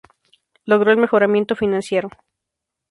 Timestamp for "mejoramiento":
0.97-1.55